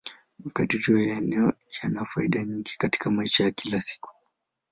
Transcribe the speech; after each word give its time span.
Makadirio 0.39 0.99
ya 0.99 1.17
eneo 1.17 1.53
yana 1.83 2.05
faida 2.05 2.43
nyingi 2.45 2.71
katika 2.77 3.11
maisha 3.11 3.43
ya 3.43 3.51
kila 3.51 3.81
siku. 3.81 4.09